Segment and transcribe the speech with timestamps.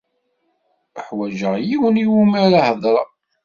[0.97, 3.07] Uḥwaǧeɣ yiwen i wumi ara heḍṛeɣ.